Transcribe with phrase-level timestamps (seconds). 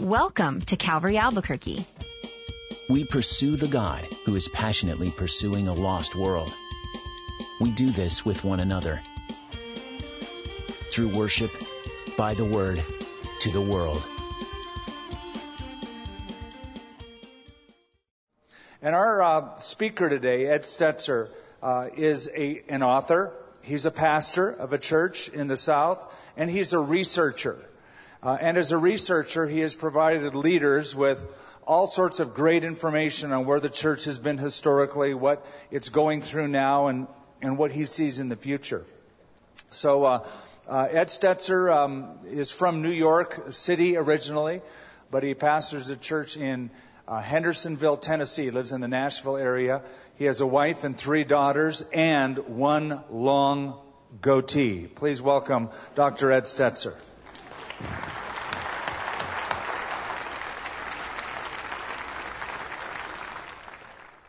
[0.00, 1.84] Welcome to Calvary Albuquerque.
[2.88, 6.50] We pursue the God who is passionately pursuing a lost world.
[7.60, 9.02] We do this with one another.
[10.90, 11.50] Through worship,
[12.16, 12.82] by the word,
[13.40, 14.08] to the world.
[18.80, 21.28] And our uh, speaker today, Ed Stetzer,
[21.62, 23.34] uh, is a, an author.
[23.60, 27.58] He's a pastor of a church in the South, and he's a researcher.
[28.22, 31.24] Uh, and as a researcher, he has provided leaders with
[31.66, 36.20] all sorts of great information on where the church has been historically, what it's going
[36.20, 37.06] through now, and,
[37.40, 38.84] and what he sees in the future.
[39.70, 40.26] So, uh,
[40.68, 44.60] uh, Ed Stetzer um, is from New York City originally,
[45.10, 46.70] but he pastors a church in
[47.08, 48.50] uh, Hendersonville, Tennessee.
[48.50, 49.82] Lives in the Nashville area.
[50.16, 53.80] He has a wife and three daughters and one long
[54.20, 54.86] goatee.
[54.86, 56.30] Please welcome Dr.
[56.30, 56.94] Ed Stetzer.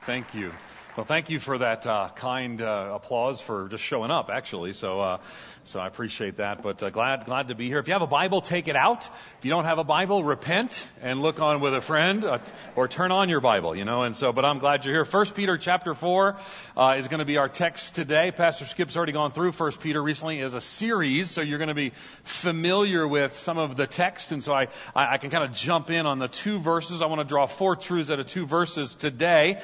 [0.05, 0.51] Thank you.
[0.97, 4.73] Well, thank you for that uh, kind uh, applause for just showing up, actually.
[4.73, 5.17] So, uh,
[5.63, 6.63] so I appreciate that.
[6.63, 7.79] But uh, glad, glad to be here.
[7.79, 9.05] If you have a Bible, take it out.
[9.37, 12.39] If you don't have a Bible, repent and look on with a friend, uh,
[12.75, 13.73] or turn on your Bible.
[13.73, 14.03] You know.
[14.03, 15.05] And so, but I'm glad you're here.
[15.05, 16.35] First Peter chapter four
[16.75, 18.31] uh, is going to be our text today.
[18.31, 21.73] Pastor Skip's already gone through First Peter recently as a series, so you're going to
[21.73, 21.93] be
[22.25, 24.33] familiar with some of the text.
[24.33, 27.01] And so I, I, I can kind of jump in on the two verses.
[27.01, 29.61] I want to draw four truths out of two verses today.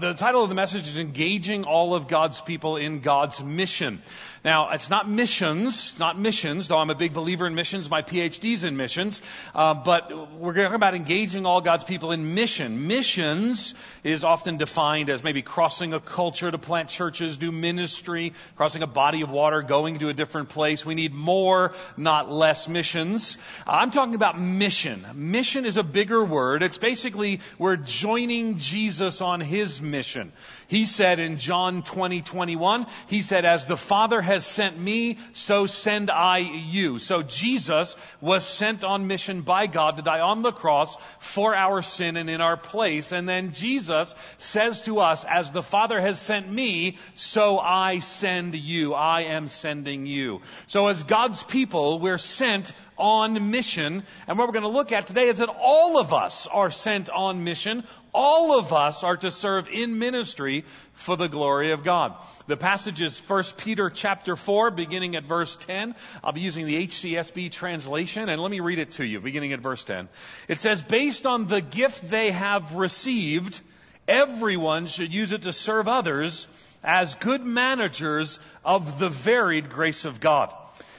[0.00, 4.02] the title of the message is engaging all of God's people in God's mission.
[4.44, 7.90] Now, it's not missions, not missions, though I'm a big believer in missions.
[7.90, 9.20] My PhD's in missions.
[9.54, 12.86] Uh, but we're talking about engaging all God's people in mission.
[12.86, 18.82] Missions is often defined as maybe crossing a culture to plant churches, do ministry, crossing
[18.82, 20.84] a body of water, going to a different place.
[20.84, 23.36] We need more, not less missions.
[23.66, 25.06] I'm talking about mission.
[25.14, 26.62] Mission is a bigger word.
[26.62, 30.32] It's basically we're joining Jesus on his mission.
[30.68, 35.66] He said in John 20, 21, he said, as the Father has sent me, so
[35.66, 36.98] send I you.
[36.98, 41.82] So Jesus was sent on mission by God to die on the cross for our
[41.82, 43.12] sin and in our place.
[43.12, 48.54] And then Jesus says to us, as the Father has sent me, so I send
[48.54, 48.94] you.
[48.94, 50.40] I am sending you.
[50.66, 54.04] So as God's people, we're sent on mission.
[54.28, 57.08] And what we're going to look at today is that all of us are sent
[57.08, 57.82] on mission.
[58.12, 62.14] All of us are to serve in ministry for the glory of God.
[62.46, 65.94] The passage is 1 Peter chapter 4, beginning at verse 10.
[66.22, 69.60] I'll be using the HCSB translation, and let me read it to you, beginning at
[69.60, 70.08] verse 10.
[70.48, 73.60] It says, Based on the gift they have received,
[74.06, 76.46] everyone should use it to serve others
[76.82, 80.54] as good managers of the varied grace of God.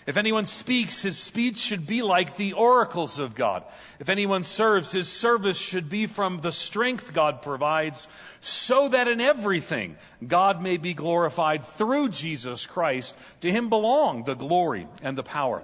[0.08, 3.64] If anyone speaks, his speech should be like the oracles of God.
[4.00, 8.08] If anyone serves, his service should be from the strength God provides,
[8.40, 13.16] so that in everything God may be glorified through Jesus Christ.
[13.42, 15.64] To him belong the glory and the power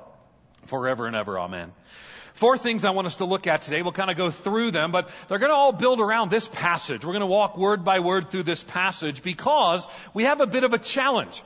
[0.67, 1.39] forever and ever.
[1.39, 1.73] Amen.
[2.33, 3.81] Four things I want us to look at today.
[3.81, 7.03] We'll kind of go through them, but they're going to all build around this passage.
[7.03, 10.63] We're going to walk word by word through this passage because we have a bit
[10.63, 11.41] of a challenge.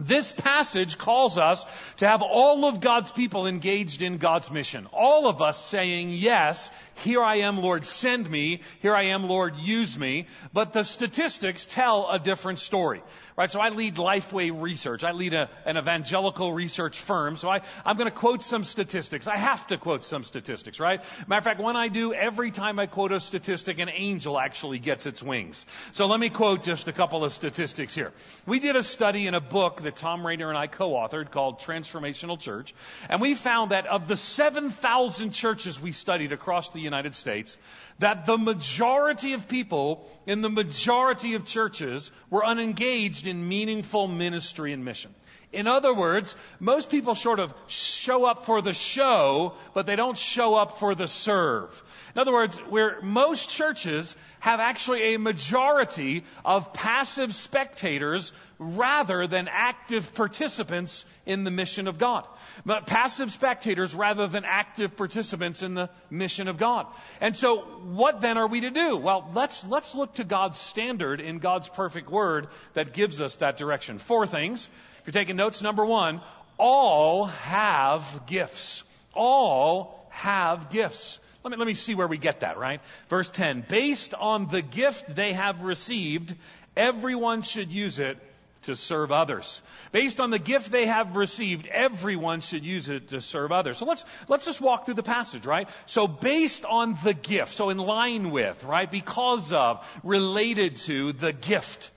[0.00, 1.66] This passage calls us
[1.98, 4.86] to have all of God's people engaged in God's mission.
[4.92, 6.70] All of us saying, yes,
[7.04, 8.60] here I am, Lord, send me.
[8.80, 10.26] Here I am, Lord, use me.
[10.52, 13.02] But the statistics tell a different story.
[13.36, 13.50] Right?
[13.50, 15.04] So I lead Lifeway Research.
[15.04, 17.36] I lead a, an evangelical research firm.
[17.36, 19.28] So I, I'm going to quote some statistics.
[19.28, 21.00] I have to quote some statistics, right?
[21.28, 24.80] Matter of fact, when I do, every time I quote a statistic, an angel actually
[24.80, 25.66] gets its wings.
[25.92, 28.12] So let me quote just a couple of statistics here.
[28.44, 32.40] We did a study in a book that Thom Rainer and I co-authored called Transformational
[32.40, 32.74] Church.
[33.08, 37.56] And we found that of the 7,000 churches we studied across the United States,
[37.98, 44.72] that the majority of people in the majority of churches were unengaged in meaningful ministry
[44.72, 45.14] and mission.
[45.50, 50.18] In other words, most people sort of show up for the show, but they don't
[50.18, 51.82] show up for the serve.
[52.14, 59.48] In other words, where most churches have actually a majority of passive spectators rather than
[59.50, 62.26] active participants in the mission of God.
[62.66, 66.86] But passive spectators rather than active participants in the mission of God.
[67.20, 68.96] And so what then are we to do?
[68.96, 73.56] Well, let's, let's look to God's standard in God's perfect word that gives us that
[73.56, 73.98] direction.
[73.98, 74.68] Four things
[75.08, 76.20] you're taking notes, number one,
[76.58, 78.84] all have gifts.
[79.14, 81.18] All have gifts.
[81.42, 82.82] Let me, let me see where we get that, right?
[83.08, 83.64] Verse 10.
[83.66, 86.34] Based on the gift they have received,
[86.76, 88.18] everyone should use it
[88.64, 89.62] to serve others.
[89.92, 93.78] Based on the gift they have received, everyone should use it to serve others.
[93.78, 95.70] So let's, let's just walk through the passage, right?
[95.86, 98.90] So based on the gift, so in line with, right?
[98.90, 101.92] Because of, related to the gift.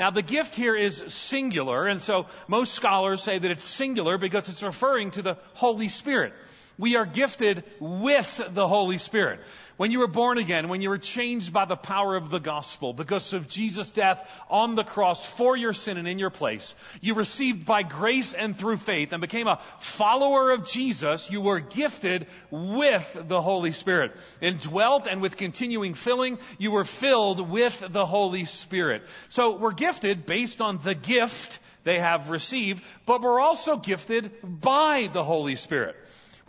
[0.00, 4.48] Now the gift here is singular, and so most scholars say that it's singular because
[4.48, 6.32] it's referring to the Holy Spirit
[6.80, 9.40] we are gifted with the Holy Spirit.
[9.76, 12.92] When you were born again, when you were changed by the power of the gospel
[12.92, 17.14] because of Jesus' death on the cross for your sin and in your place, you
[17.14, 22.26] received by grace and through faith and became a follower of Jesus, you were gifted
[22.50, 24.12] with the Holy Spirit.
[24.40, 29.02] Indwelt and with continuing filling, you were filled with the Holy Spirit.
[29.28, 35.08] So we're gifted based on the gift they have received, but we're also gifted by
[35.12, 35.96] the Holy Spirit.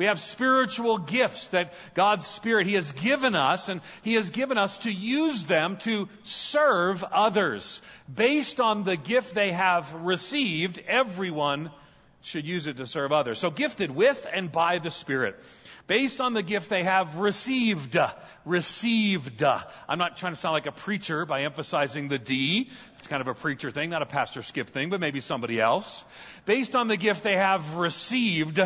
[0.02, 4.58] We have spiritual gifts that God's Spirit, He has given us, and He has given
[4.58, 7.84] us to use them to serve others.
[8.12, 11.70] Based on the gift they have received, everyone
[12.24, 13.38] should use it to serve others.
[13.38, 15.40] So gifted with and by the Spirit.
[15.86, 17.98] Based on the gift they have received.
[18.46, 19.44] Received.
[19.44, 22.70] I'm not trying to sound like a preacher by emphasizing the D.
[22.98, 26.04] It's kind of a preacher thing, not a pastor skip thing, but maybe somebody else.
[26.46, 28.60] Based on the gift they have received,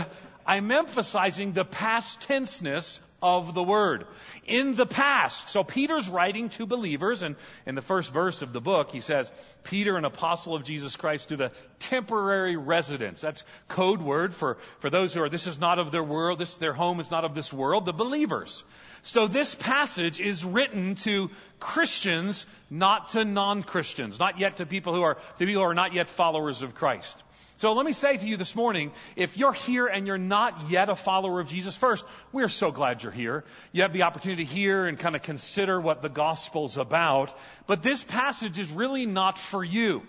[0.45, 4.05] I'm emphasizing the past tenseness of the word.
[4.45, 5.49] In the past.
[5.49, 7.35] So Peter's writing to believers, and
[7.65, 9.31] in the first verse of the book, he says,
[9.63, 13.21] Peter, an apostle of Jesus Christ, to the temporary residents.
[13.21, 16.55] That's code word for, for those who are, this is not of their world, this,
[16.55, 18.63] their home is not of this world, the believers.
[19.01, 21.29] So this passage is written to
[21.59, 25.93] Christians, not to non-Christians, not yet to people who are, to people who are not
[25.93, 27.15] yet followers of Christ.
[27.57, 30.89] So let me say to you this morning, if you're here and you're not yet
[30.89, 32.03] a follower of Jesus, first,
[32.33, 33.43] we are so glad here.
[33.71, 37.33] You have the opportunity to hear and kind of consider what the gospel's about.
[37.67, 40.03] But this passage is really not for you.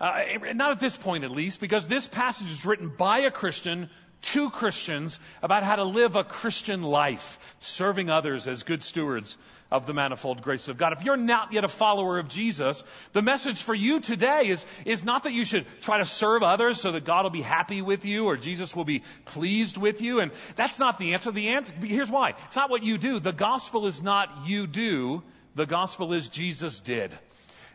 [0.00, 0.22] Uh,
[0.54, 4.50] not at this point at least, because this passage is written by a Christian to
[4.50, 9.36] Christians about how to live a Christian life, serving others as good stewards
[9.70, 10.92] of the manifold grace of God.
[10.92, 12.82] If you're not yet a follower of Jesus,
[13.12, 16.80] the message for you today is, is not that you should try to serve others
[16.80, 20.20] so that God will be happy with you or Jesus will be pleased with you.
[20.20, 21.30] And that's not the answer.
[21.30, 22.34] The answer, here's why.
[22.46, 23.20] It's not what you do.
[23.20, 25.22] The gospel is not you do.
[25.54, 27.16] The gospel is Jesus did.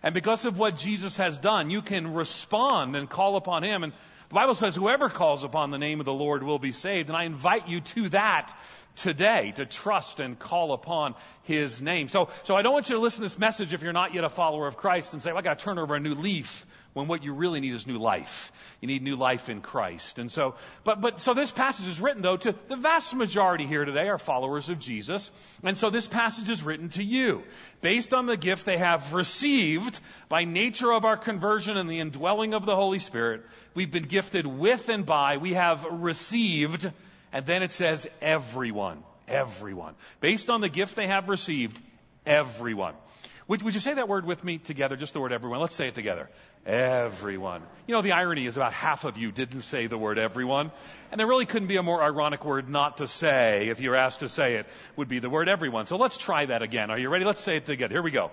[0.02, 3.84] And because of what Jesus has done, you can respond and call upon Him.
[3.84, 3.94] And
[4.34, 7.08] the Bible says whoever calls upon the name of the Lord will be saved.
[7.10, 8.52] And I invite you to that
[8.96, 12.08] today to trust and call upon his name.
[12.08, 14.24] So, so I don't want you to listen to this message if you're not yet
[14.24, 16.66] a follower of Christ and say, well, I got to turn over a new leaf
[16.94, 18.52] when what you really need is new life.
[18.80, 20.20] You need new life in Christ.
[20.20, 23.84] And so, but, but, so this passage is written though to the vast majority here
[23.84, 25.32] today are followers of Jesus.
[25.64, 27.44] And so this passage is written to you
[27.82, 30.00] based on the gift they have received
[30.30, 33.44] by nature of our conversion and the indwelling of the Holy Spirit.
[33.74, 36.92] We've been gifted with and by, we have received
[37.34, 39.04] and then it says everyone.
[39.28, 39.96] Everyone.
[40.22, 41.82] Based on the gift they have received,
[42.26, 42.94] everyone.
[43.48, 44.96] Would, would you say that word with me together?
[44.96, 45.60] Just the word everyone.
[45.60, 46.30] Let's say it together.
[46.66, 47.62] Everyone.
[47.88, 50.72] You know, the irony is about half of you didn't say the word everyone.
[51.12, 54.22] And there really couldn't be a more ironic word not to say if you're asked
[54.22, 55.88] to say it would be the word everyone.
[55.88, 56.90] So let's try that again.
[56.90, 57.26] Are you ready?
[57.26, 57.94] Let's say it together.
[57.94, 58.32] Here we go.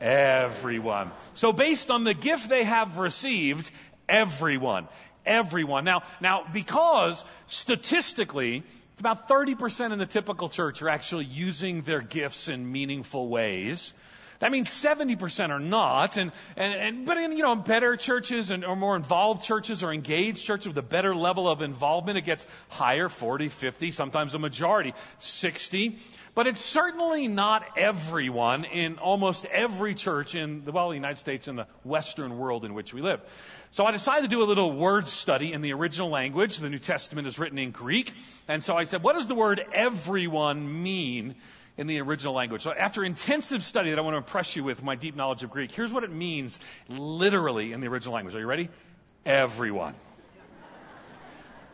[0.00, 1.10] Everyone.
[1.34, 3.70] So based on the gift they have received,
[4.08, 4.88] everyone
[5.26, 5.84] everyone.
[5.84, 8.62] Now, now, because statistically,
[8.92, 13.92] it's about 30% in the typical church are actually using their gifts in meaningful ways.
[14.38, 16.16] That means 70% are not.
[16.16, 19.92] And, and, and, but in, you know, better churches and, or more involved churches or
[19.92, 24.38] engaged churches with a better level of involvement, it gets higher, 40, 50, sometimes a
[24.38, 25.98] majority, 60.
[26.34, 31.48] But it's certainly not everyone in almost every church in the, well, the United States
[31.48, 33.20] and the Western world in which we live.
[33.72, 36.58] So I decided to do a little word study in the original language.
[36.58, 38.12] The New Testament is written in Greek.
[38.48, 41.36] And so I said, what does the word everyone mean
[41.76, 42.62] in the original language?
[42.62, 45.50] So after intensive study that I want to impress you with my deep knowledge of
[45.50, 48.34] Greek, here's what it means literally in the original language.
[48.34, 48.68] Are you ready?
[49.24, 49.94] Everyone.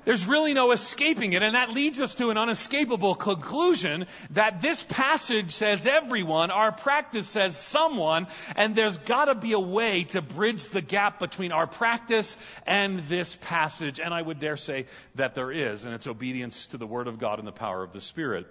[0.05, 4.83] There's really no escaping it, and that leads us to an unescapable conclusion that this
[4.83, 10.65] passage says everyone, our practice says someone, and there's gotta be a way to bridge
[10.67, 15.53] the gap between our practice and this passage, and I would dare say that there
[15.53, 18.49] is, and it's obedience to the Word of God and the power of the Spirit.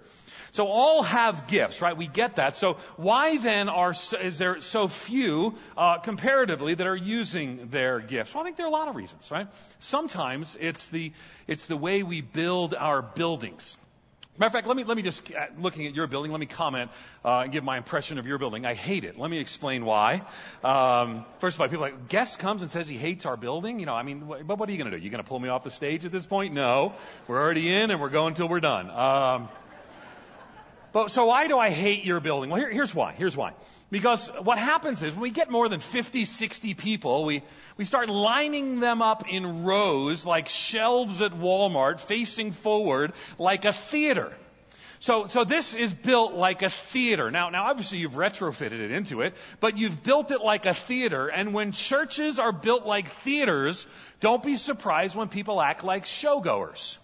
[0.50, 1.96] So all have gifts, right?
[1.96, 2.56] We get that.
[2.56, 8.34] So why then are is there so few uh, comparatively that are using their gifts?
[8.34, 9.48] Well, I think there are a lot of reasons, right?
[9.78, 11.12] Sometimes it's the
[11.46, 13.78] it's the way we build our buildings.
[14.38, 16.46] Matter of fact, let me, let me just, uh, looking at your building, let me
[16.46, 16.90] comment
[17.22, 18.64] uh, and give my impression of your building.
[18.64, 19.18] I hate it.
[19.18, 20.22] Let me explain why.
[20.64, 23.78] Um, first of all, people like, guest comes and says he hates our building.
[23.78, 25.04] You know, I mean, but what are you going to do?
[25.04, 26.54] You going to pull me off the stage at this point?
[26.54, 26.94] No.
[27.28, 28.88] We're already in and we're going till we're done.
[28.88, 29.50] Um,
[30.92, 32.50] but so why do I hate your building?
[32.50, 33.12] Well, here, here's why.
[33.12, 33.52] Here's why.
[33.90, 37.42] Because what happens is when we get more than 50, 60 people, we,
[37.76, 43.72] we start lining them up in rows like shelves at Walmart facing forward like a
[43.72, 44.32] theater.
[45.02, 47.30] So, so this is built like a theater.
[47.32, 51.26] Now, now obviously you've retrofitted it into it, but you've built it like a theater.
[51.26, 53.84] And when churches are built like theaters,
[54.20, 56.98] don't be surprised when people act like showgoers.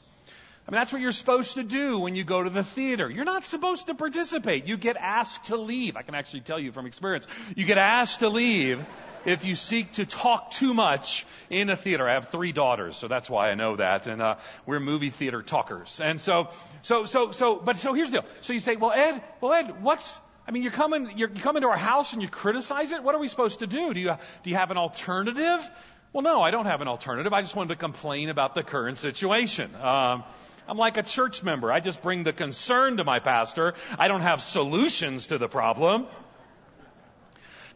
[0.69, 3.09] I mean, that's what you're supposed to do when you go to the theater.
[3.09, 4.67] You're not supposed to participate.
[4.67, 5.97] You get asked to leave.
[5.97, 7.27] I can actually tell you from experience.
[7.57, 8.85] You get asked to leave
[9.25, 12.07] if you seek to talk too much in a theater.
[12.07, 14.09] I have three daughters, so that's why I know that.
[14.09, 16.01] And uh, we're movie theater talkers.
[16.01, 16.51] And so,
[16.83, 18.29] so, so, so, but so here's the deal.
[18.43, 21.57] So you say, well, Ed, well, Ed, what's I mean, you're coming, you're, you come
[21.57, 23.03] into our house and you criticize it.
[23.03, 23.93] What are we supposed to do?
[23.93, 25.71] Do you, do you have an alternative?
[26.11, 27.35] Well, no, I don't have an alternative.
[27.35, 29.75] I just wanted to complain about the current situation.
[29.75, 30.25] Um,
[30.67, 31.71] I'm like a church member.
[31.71, 33.75] I just bring the concern to my pastor.
[33.99, 36.07] I don't have solutions to the problem.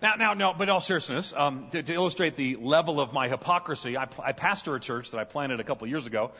[0.00, 3.28] Now, now, no, but in all seriousness, um, to, to, illustrate the level of my
[3.28, 6.32] hypocrisy, I, I pastor a church that I planted a couple years ago,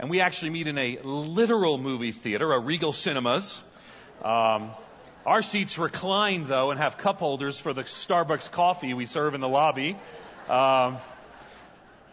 [0.00, 3.62] and we actually meet in a literal movie theater, a Regal Cinemas.
[4.22, 4.72] Um,
[5.24, 9.40] our seats recline, though, and have cup holders for the Starbucks coffee we serve in
[9.40, 9.96] the lobby.
[10.48, 10.98] Um,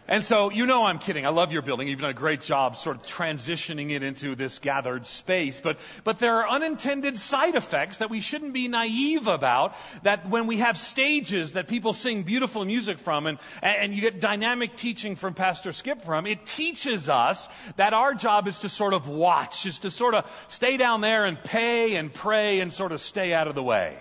[0.06, 1.24] and so, you know I'm kidding.
[1.24, 1.88] I love your building.
[1.88, 5.60] You've done a great job sort of transitioning it into this gathered space.
[5.60, 9.74] But, but there are unintended side effects that we shouldn't be naive about.
[10.02, 14.20] That when we have stages that people sing beautiful music from and, and you get
[14.20, 18.92] dynamic teaching from Pastor Skip from, it teaches us that our job is to sort
[18.92, 22.92] of watch, is to sort of stay down there and pay and pray and sort
[22.92, 23.98] of stay out of the way.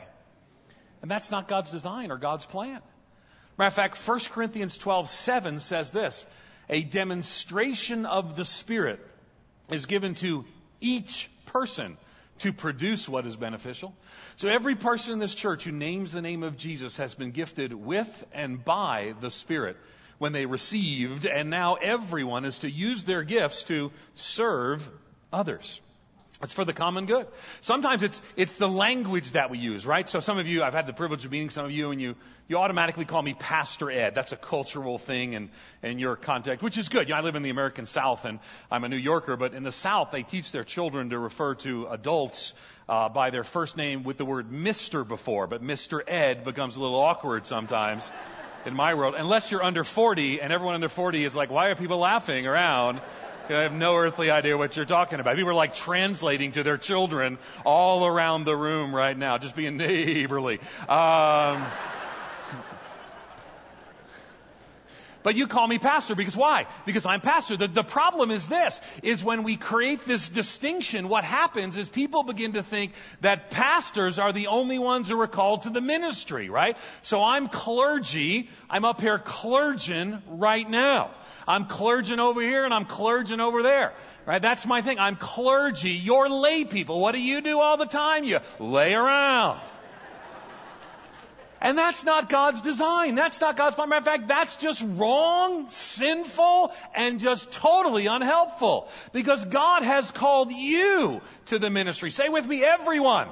[1.01, 2.81] And that's not God's design or God's plan.
[3.57, 6.25] Matter of fact, 1 Corinthians 12, 7 says this
[6.69, 8.99] A demonstration of the Spirit
[9.69, 10.45] is given to
[10.81, 11.97] each person
[12.39, 13.95] to produce what is beneficial.
[14.37, 17.73] So every person in this church who names the name of Jesus has been gifted
[17.73, 19.77] with and by the Spirit
[20.17, 24.89] when they received, and now everyone is to use their gifts to serve
[25.31, 25.81] others.
[26.43, 27.25] It's for the common good.
[27.61, 30.07] Sometimes it's, it's the language that we use, right?
[30.09, 32.15] So some of you, I've had the privilege of meeting some of you and you,
[32.49, 34.13] you automatically call me Pastor Ed.
[34.13, 35.49] That's a cultural thing in,
[35.81, 37.07] in your context, which is good.
[37.07, 39.63] You know, I live in the American South and I'm a New Yorker, but in
[39.63, 42.53] the South they teach their children to refer to adults
[42.89, 45.07] uh, by their first name with the word Mr.
[45.07, 46.01] before, but Mr.
[46.05, 48.11] Ed becomes a little awkward sometimes
[48.65, 51.75] in my world, unless you're under 40 and everyone under 40 is like, why are
[51.75, 53.01] people laughing around?
[53.49, 55.35] I have no earthly idea what you're talking about.
[55.35, 59.77] People are like translating to their children all around the room right now, just being
[59.77, 60.59] neighborly.
[60.87, 61.65] Um,
[65.23, 66.67] But you call me pastor because why?
[66.85, 67.57] Because I'm pastor.
[67.57, 72.23] The, the problem is this, is when we create this distinction, what happens is people
[72.23, 76.49] begin to think that pastors are the only ones who are called to the ministry,
[76.49, 76.77] right?
[77.01, 78.49] So I'm clergy.
[78.69, 81.11] I'm up here clerging right now.
[81.47, 83.93] I'm clerging over here and I'm clerging over there.
[84.25, 84.41] Right?
[84.41, 84.99] That's my thing.
[84.99, 85.91] I'm clergy.
[85.91, 86.99] You're lay people.
[86.99, 88.23] What do you do all the time?
[88.23, 89.59] You lay around.
[91.63, 93.15] And that's not God's design.
[93.15, 93.87] That's not God's plan.
[93.87, 98.89] Matter of fact, that's just wrong, sinful, and just totally unhelpful.
[99.13, 102.11] Because God has called you to the ministry.
[102.11, 103.29] Say with me, everyone.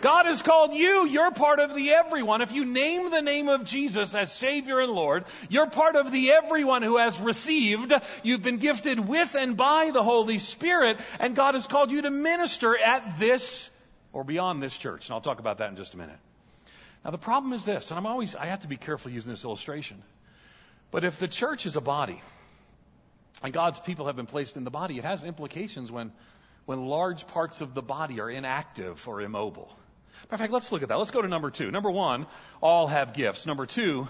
[0.00, 1.06] God has called you.
[1.06, 2.42] You're part of the everyone.
[2.42, 6.32] If you name the name of Jesus as Savior and Lord, you're part of the
[6.32, 7.92] everyone who has received.
[8.24, 12.10] You've been gifted with and by the Holy Spirit, and God has called you to
[12.10, 13.70] minister at this
[14.12, 15.06] or beyond this church.
[15.06, 16.18] And I'll talk about that in just a minute.
[17.08, 19.42] Now, the problem is this, and I'm always, I have to be careful using this
[19.42, 20.02] illustration.
[20.90, 22.20] But if the church is a body,
[23.42, 26.12] and God's people have been placed in the body, it has implications when,
[26.66, 29.74] when large parts of the body are inactive or immobile.
[30.24, 30.98] Matter of fact, let's look at that.
[30.98, 31.70] Let's go to number two.
[31.70, 32.26] Number one,
[32.60, 33.46] all have gifts.
[33.46, 34.06] Number two,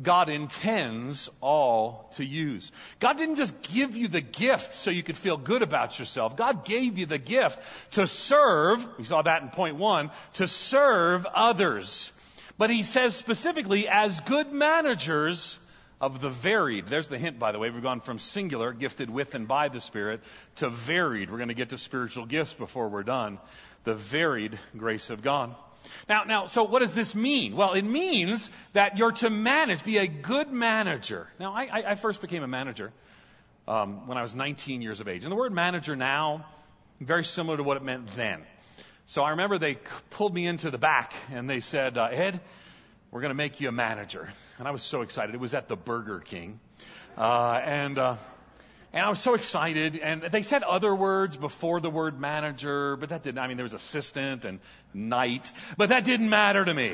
[0.00, 2.70] God intends all to use.
[3.00, 6.36] God didn't just give you the gift so you could feel good about yourself.
[6.36, 7.58] God gave you the gift
[7.94, 12.12] to serve, we saw that in point one, to serve others.
[12.58, 15.58] But he says specifically, as good managers
[16.00, 17.70] of the varied, there's the hint, by the way.
[17.70, 20.20] We've gone from singular, gifted with and by the Spirit,
[20.56, 21.30] to varied.
[21.30, 23.38] We're going to get to spiritual gifts before we're done.
[23.84, 25.54] The varied grace of God.
[26.08, 27.56] Now, now, so what does this mean?
[27.56, 31.28] Well, it means that you're to manage, be a good manager.
[31.38, 32.92] Now, I, I first became a manager
[33.68, 35.22] um, when I was 19 years of age.
[35.22, 36.44] And the word manager now
[37.00, 38.42] very similar to what it meant then.
[39.08, 39.78] So I remember they
[40.10, 42.38] pulled me into the back and they said, uh, Ed,
[43.10, 44.28] we're going to make you a manager.
[44.58, 45.34] And I was so excited.
[45.34, 46.60] It was at the Burger King.
[47.16, 48.16] Uh, and, uh,
[48.92, 49.96] and I was so excited.
[49.96, 53.64] And they said other words before the word manager, but that didn't, I mean, there
[53.64, 54.60] was assistant and
[54.92, 56.92] night, but that didn't matter to me.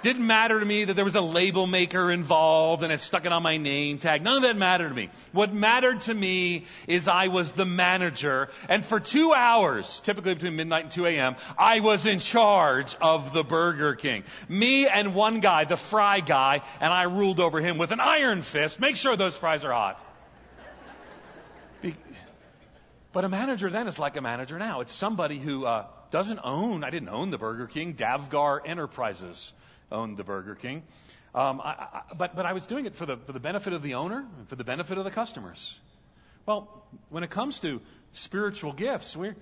[0.00, 3.32] Didn't matter to me that there was a label maker involved and it stuck it
[3.32, 4.22] on my name tag.
[4.22, 5.10] None of that mattered to me.
[5.32, 10.54] What mattered to me is I was the manager and for two hours, typically between
[10.54, 14.22] midnight and 2 a.m., I was in charge of the Burger King.
[14.48, 18.42] Me and one guy, the fry guy, and I ruled over him with an iron
[18.42, 18.78] fist.
[18.78, 20.04] Make sure those fries are hot.
[23.12, 24.80] But a manager then is like a manager now.
[24.80, 29.52] It's somebody who uh, doesn't own, I didn't own the Burger King, Davgar Enterprises
[29.90, 30.82] owned the Burger King.
[31.34, 33.82] Um, I, I, but, but I was doing it for the, for the benefit of
[33.82, 35.78] the owner and for the benefit of the customers.
[36.46, 37.80] Well, when it comes to
[38.12, 39.36] spiritual gifts, we're,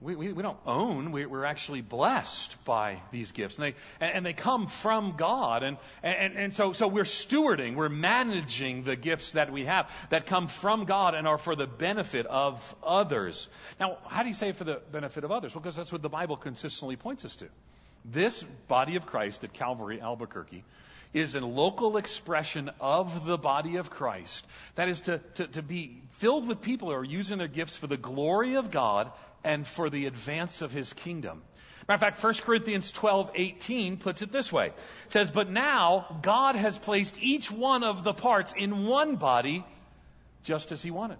[0.00, 3.56] we, we, we don't own, we, we're actually blessed by these gifts.
[3.56, 5.62] And they, and, and they come from God.
[5.62, 10.26] And, and, and so, so we're stewarding, we're managing the gifts that we have that
[10.26, 13.48] come from God and are for the benefit of others.
[13.80, 15.54] Now, how do you say for the benefit of others?
[15.54, 17.48] Well, because that's what the Bible consistently points us to.
[18.10, 20.64] This body of Christ at Calvary, Albuquerque,
[21.12, 24.46] is a local expression of the body of Christ.
[24.74, 27.86] That is to, to, to, be filled with people who are using their gifts for
[27.86, 29.10] the glory of God
[29.42, 31.42] and for the advance of his kingdom.
[31.88, 34.66] Matter of fact, 1 Corinthians 12, 18 puts it this way.
[34.66, 34.74] It
[35.12, 39.64] says, But now God has placed each one of the parts in one body
[40.42, 41.18] just as he wanted.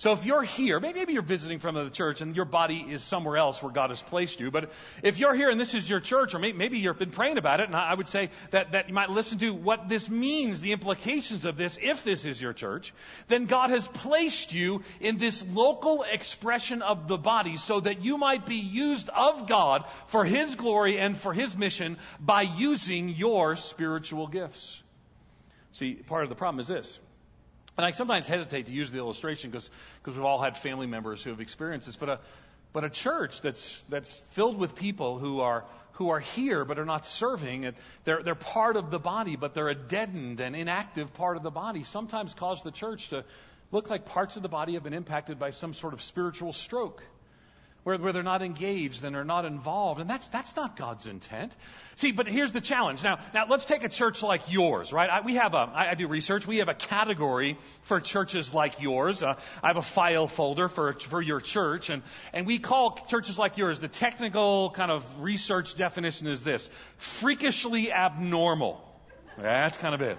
[0.00, 3.36] So if you're here, maybe you're visiting from the church and your body is somewhere
[3.36, 6.34] else where God has placed you, but if you're here and this is your church,
[6.34, 9.10] or maybe you've been praying about it, and I would say that, that you might
[9.10, 12.94] listen to what this means, the implications of this, if this is your church,
[13.28, 18.16] then God has placed you in this local expression of the body so that you
[18.16, 23.54] might be used of God for His glory and for His mission by using your
[23.54, 24.82] spiritual gifts.
[25.72, 26.98] See, part of the problem is this.
[27.80, 29.70] And I sometimes hesitate to use the illustration because
[30.04, 31.96] we've all had family members who have experienced this.
[31.96, 32.18] But a,
[32.74, 36.84] but a church that's, that's filled with people who are, who are here but are
[36.84, 37.72] not serving,
[38.04, 41.50] they're, they're part of the body, but they're a deadened and inactive part of the
[41.50, 43.24] body, sometimes cause the church to
[43.72, 47.02] look like parts of the body have been impacted by some sort of spiritual stroke
[47.82, 50.00] where, where they're not engaged and they're not involved.
[50.00, 51.54] And that's, that's not God's intent.
[51.96, 53.02] See, but here's the challenge.
[53.02, 55.08] Now, now let's take a church like yours, right?
[55.08, 56.46] I, we have a, I, I do research.
[56.46, 59.22] We have a category for churches like yours.
[59.22, 63.38] Uh, I have a file folder for, for your church and, and we call churches
[63.38, 68.84] like yours, the technical kind of research definition is this, freakishly abnormal.
[69.38, 70.18] That's kind of it.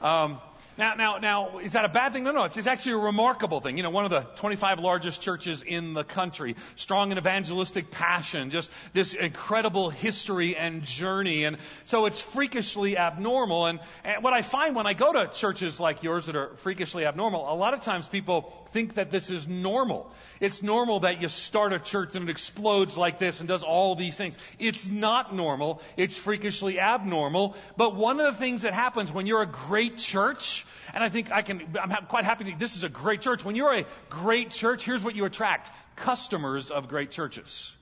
[0.00, 0.38] Um,
[0.78, 2.24] now, now, now, is that a bad thing?
[2.24, 3.78] No, no, it's, it's actually a remarkable thing.
[3.78, 8.50] You know, one of the 25 largest churches in the country, strong in evangelistic passion,
[8.50, 11.44] just this incredible history and journey.
[11.44, 13.66] And so it's freakishly abnormal.
[13.66, 17.06] And, and what I find when I go to churches like yours that are freakishly
[17.06, 20.12] abnormal, a lot of times people think that this is normal.
[20.40, 23.94] It's normal that you start a church and it explodes like this and does all
[23.94, 24.36] these things.
[24.58, 25.80] It's not normal.
[25.96, 27.56] It's freakishly abnormal.
[27.78, 31.30] But one of the things that happens when you're a great church, and I think
[31.30, 33.44] I can, I'm quite happy to, this is a great church.
[33.44, 35.70] When you're a great church, here's what you attract.
[35.96, 37.72] Customers of great churches.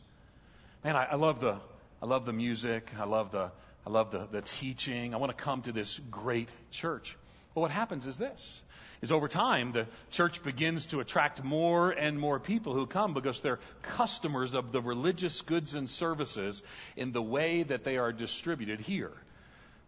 [0.85, 1.59] Man, I, I love the,
[2.03, 2.91] I love the music.
[2.99, 3.51] I love the,
[3.87, 5.15] I love the, the teaching.
[5.15, 7.17] I want to come to this great church.
[7.55, 8.63] But what happens is this
[9.01, 13.41] is over time the church begins to attract more and more people who come because
[13.43, 16.63] they're customers of the religious goods and services
[16.97, 19.13] in the way that they are distributed here.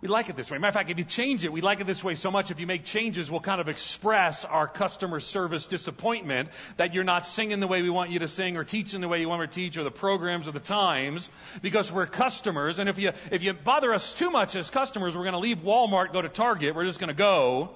[0.02, 0.58] We like it this way.
[0.58, 2.50] Matter of fact, if you change it, we like it this way so much.
[2.50, 7.26] If you make changes, we'll kind of express our customer service disappointment that you're not
[7.26, 9.54] singing the way we want you to sing or teaching the way you want to
[9.54, 11.30] teach or the programs or the times
[11.62, 12.78] because we're customers.
[12.78, 15.58] And if you, if you bother us too much as customers, we're going to leave
[15.58, 16.74] Walmart, go to Target.
[16.74, 17.70] We're just going to go.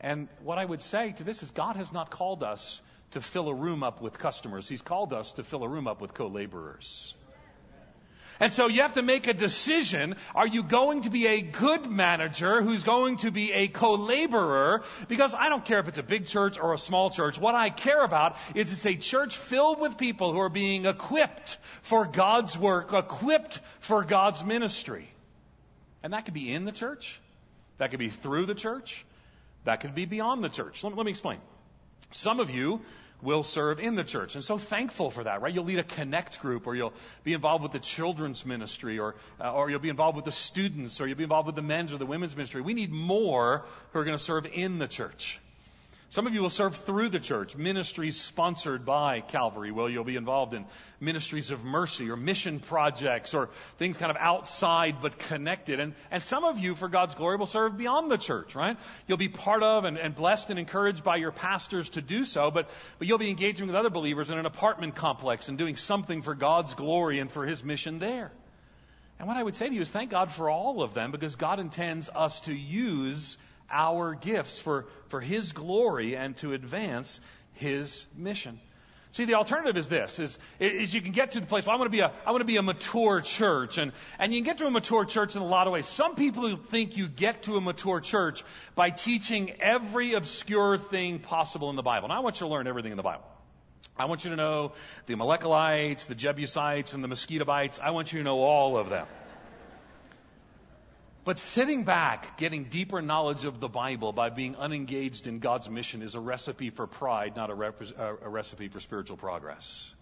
[0.00, 3.48] And what I would say to this is God has not called us to fill
[3.48, 4.68] a room up with customers.
[4.68, 7.14] He's called us to fill a room up with co-laborers.
[8.42, 10.16] And so you have to make a decision.
[10.34, 14.82] Are you going to be a good manager who's going to be a co-laborer?
[15.06, 17.38] Because I don't care if it's a big church or a small church.
[17.38, 21.56] What I care about is it's a church filled with people who are being equipped
[21.82, 25.08] for God's work, equipped for God's ministry.
[26.02, 27.20] And that could be in the church.
[27.78, 29.06] That could be through the church.
[29.62, 30.82] That could be beyond the church.
[30.82, 31.38] Let, let me explain.
[32.10, 32.80] Some of you
[33.22, 34.34] will serve in the church.
[34.34, 35.54] And so thankful for that, right?
[35.54, 39.52] You'll lead a connect group or you'll be involved with the children's ministry or, uh,
[39.52, 41.98] or you'll be involved with the students or you'll be involved with the men's or
[41.98, 42.60] the women's ministry.
[42.60, 45.40] We need more who are going to serve in the church.
[46.12, 49.70] Some of you will serve through the church, ministries sponsored by Calvary.
[49.70, 50.66] Well, you'll be involved in
[51.00, 53.48] ministries of mercy or mission projects or
[53.78, 55.80] things kind of outside but connected.
[55.80, 58.76] And, and some of you, for God's glory, will serve beyond the church, right?
[59.06, 62.50] You'll be part of and, and blessed and encouraged by your pastors to do so,
[62.50, 66.20] but, but you'll be engaging with other believers in an apartment complex and doing something
[66.20, 68.30] for God's glory and for His mission there.
[69.18, 71.36] And what I would say to you is thank God for all of them because
[71.36, 73.38] God intends us to use
[73.72, 77.18] our gifts for, for His glory and to advance
[77.54, 78.60] His mission.
[79.12, 81.66] See, the alternative is this: is, is you can get to the place.
[81.66, 84.32] Well, I want to be a, I want to be a mature church, and and
[84.32, 85.86] you can get to a mature church in a lot of ways.
[85.86, 88.42] Some people think you get to a mature church
[88.74, 92.06] by teaching every obscure thing possible in the Bible.
[92.06, 93.24] And I want you to learn everything in the Bible.
[93.98, 94.72] I want you to know
[95.04, 97.78] the Amalekites, the Jebusites, and the mosquito bites.
[97.82, 99.06] I want you to know all of them.
[101.24, 106.02] But sitting back, getting deeper knowledge of the Bible by being unengaged in God's mission
[106.02, 109.94] is a recipe for pride, not a, rep- uh, a recipe for spiritual progress.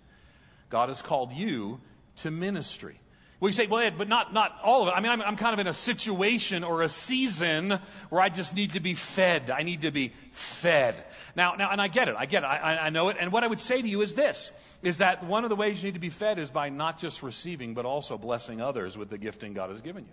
[0.70, 1.78] God has called you
[2.18, 2.98] to ministry.
[3.38, 4.90] Well, you say, well, Ed, but not, not all of it.
[4.92, 7.78] I mean, I'm, I'm kind of in a situation or a season
[8.10, 9.50] where I just need to be fed.
[9.50, 10.94] I need to be fed.
[11.34, 12.16] Now, now, and I get it.
[12.18, 12.46] I get it.
[12.46, 13.16] I, I know it.
[13.18, 14.50] And what I would say to you is this,
[14.82, 17.22] is that one of the ways you need to be fed is by not just
[17.22, 20.12] receiving, but also blessing others with the gifting God has given you.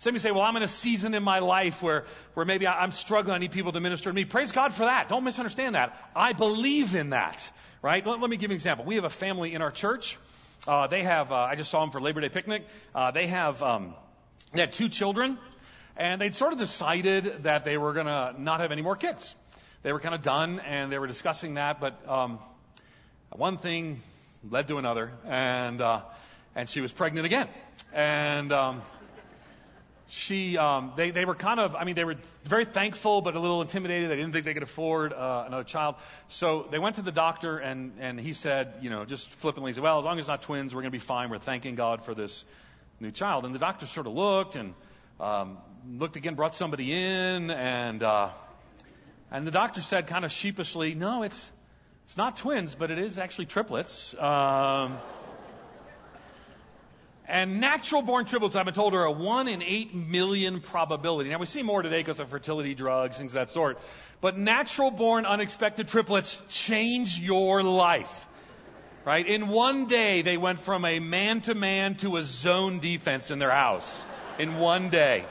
[0.00, 2.66] Some of you say, well, I'm in a season in my life where, where maybe
[2.66, 3.34] I, I'm struggling.
[3.34, 4.24] I need people to minister to me.
[4.24, 5.10] Praise God for that.
[5.10, 5.94] Don't misunderstand that.
[6.16, 7.50] I believe in that,
[7.82, 8.04] right?
[8.04, 8.86] Let, let me give you an example.
[8.86, 10.16] We have a family in our church.
[10.66, 12.66] Uh, they have, uh, I just saw them for Labor Day picnic.
[12.94, 13.94] Uh, they have, um,
[14.54, 15.36] they had two children
[15.98, 19.34] and they'd sort of decided that they were going to not have any more kids.
[19.82, 22.38] They were kind of done and they were discussing that, but, um,
[23.32, 24.00] one thing
[24.50, 26.00] led to another and, uh,
[26.54, 27.48] and she was pregnant again.
[27.92, 28.80] And, um,
[30.10, 33.40] she, um, they, they were kind of, I mean, they were very thankful, but a
[33.40, 34.10] little intimidated.
[34.10, 35.94] They didn't think they could afford uh, another child.
[36.28, 39.74] So they went to the doctor, and, and he said, you know, just flippantly, he
[39.74, 41.30] said, well, as long as it's not twins, we're going to be fine.
[41.30, 42.44] We're thanking God for this
[42.98, 43.44] new child.
[43.44, 44.74] And the doctor sort of looked and
[45.20, 45.58] um,
[45.96, 48.30] looked again, brought somebody in, and uh,
[49.30, 51.50] and the doctor said, kind of sheepishly, no, it's
[52.04, 54.14] it's not twins, but it is actually triplets.
[54.14, 54.98] Um,
[57.30, 61.30] and natural born triplets, I've been told, are a 1 in 8 million probability.
[61.30, 63.78] Now, we see more today because of fertility drugs, things of that sort.
[64.20, 68.26] But natural born unexpected triplets change your life.
[69.04, 69.26] Right?
[69.26, 73.38] In one day, they went from a man to man to a zone defense in
[73.38, 74.04] their house.
[74.38, 75.24] In one day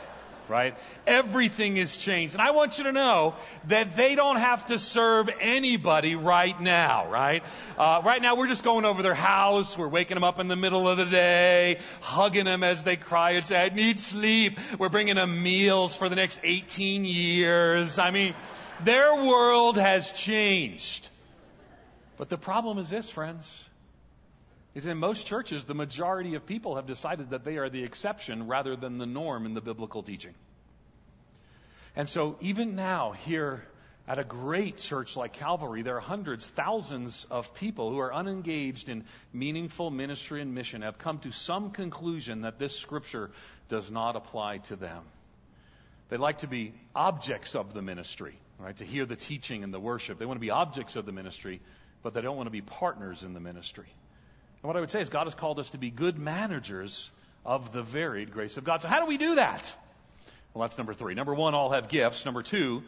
[0.50, 0.76] right?
[1.06, 2.34] Everything is changed.
[2.34, 3.36] And I want you to know
[3.68, 7.44] that they don't have to serve anybody right now, right?
[7.78, 9.78] Uh, right now, we're just going over their house.
[9.78, 13.32] We're waking them up in the middle of the day, hugging them as they cry
[13.32, 14.60] and say, I need sleep.
[14.78, 18.00] We're bringing them meals for the next 18 years.
[18.00, 18.34] I mean,
[18.84, 21.08] their world has changed.
[22.18, 23.69] But the problem is this, friends
[24.80, 28.48] is in most churches, the majority of people have decided that they are the exception
[28.48, 30.34] rather than the norm in the biblical teaching.
[31.96, 33.62] And so, even now, here
[34.08, 38.88] at a great church like Calvary, there are hundreds, thousands of people who are unengaged
[38.88, 43.32] in meaningful ministry and mission, have come to some conclusion that this scripture
[43.68, 45.04] does not apply to them.
[46.08, 48.78] They like to be objects of the ministry, right?
[48.78, 50.20] To hear the teaching and the worship.
[50.20, 51.60] They want to be objects of the ministry,
[52.02, 53.88] but they don't want to be partners in the ministry.
[54.62, 57.10] And what I would say is God has called us to be good managers
[57.46, 58.82] of the varied grace of God.
[58.82, 59.76] So how do we do that?
[60.54, 61.14] Well, that's number three.
[61.14, 62.26] Number one, all have gifts.
[62.26, 62.84] Number two,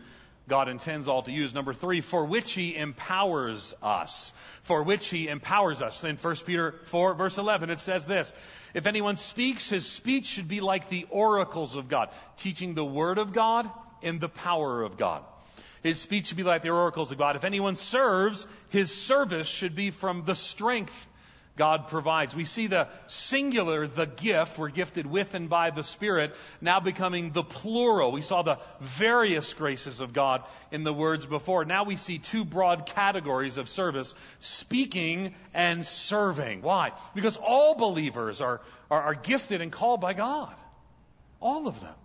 [0.49, 1.53] God intends all to use.
[1.53, 4.33] Number three, for which he empowers us.
[4.63, 6.03] For which he empowers us.
[6.03, 8.33] In 1 Peter 4, verse 11, it says this
[8.73, 13.17] If anyone speaks, his speech should be like the oracles of God, teaching the word
[13.17, 13.69] of God
[14.01, 15.23] in the power of God.
[15.83, 17.35] His speech should be like the oracles of God.
[17.35, 21.07] If anyone serves, his service should be from the strength
[21.57, 22.35] God provides.
[22.35, 27.31] We see the singular, the gift, we're gifted with and by the Spirit, now becoming
[27.31, 28.11] the plural.
[28.11, 31.65] We saw the various graces of God in the words before.
[31.65, 36.61] Now we see two broad categories of service, speaking and serving.
[36.61, 36.93] Why?
[37.13, 40.55] Because all believers are, are, are gifted and called by God.
[41.41, 41.95] All of them.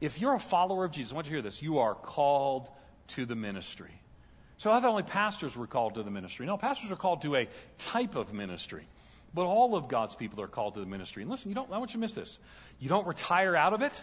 [0.00, 2.68] If you're a follower of Jesus, I want you to hear this, you are called
[3.08, 4.01] to the ministry.
[4.62, 6.46] So I thought only pastors were called to the ministry.
[6.46, 7.48] No, pastors are called to a
[7.78, 8.84] type of ministry.
[9.34, 11.22] But all of God's people are called to the ministry.
[11.22, 12.38] And listen, you don't, I want you to miss this.
[12.78, 14.00] You don't retire out of it.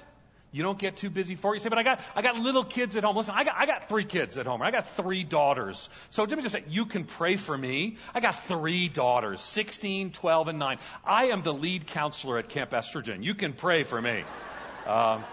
[0.52, 1.58] You don't get too busy for it.
[1.58, 3.16] You say, but I got, I got little kids at home.
[3.16, 4.62] Listen, I got, I got three kids at home.
[4.62, 5.90] I got three daughters.
[6.10, 7.96] So let me just say, you can pray for me.
[8.14, 10.78] I got three daughters, 16, 12, and 9.
[11.06, 13.24] I am the lead counselor at Camp Estrogen.
[13.24, 14.26] You can pray for me.
[14.86, 15.24] Um,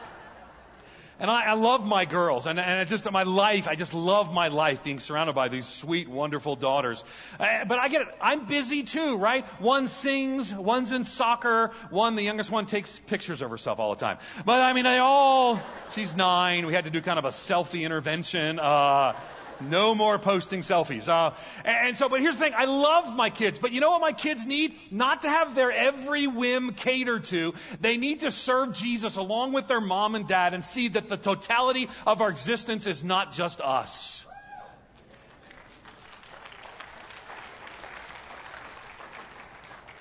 [1.19, 4.33] and I, I love my girls, and, and I just my life, I just love
[4.33, 7.03] my life being surrounded by these sweet, wonderful daughters.
[7.39, 8.09] Uh, but I get it.
[8.21, 9.45] I'm busy too, right?
[9.61, 14.01] One sings, one's in soccer, one, the youngest one, takes pictures of herself all the
[14.01, 14.19] time.
[14.45, 15.61] But I mean, they all,
[15.95, 16.67] she's nine.
[16.67, 18.59] We had to do kind of a selfie intervention.
[18.59, 19.15] Uh,
[19.61, 21.09] no more posting selfies.
[21.09, 22.55] Uh, and so, but here's the thing.
[22.57, 24.77] I love my kids, but you know what my kids need?
[24.91, 27.55] Not to have their every whim catered to.
[27.81, 31.17] They need to serve Jesus along with their mom and dad and see that the
[31.17, 34.27] totality of our existence is not just us.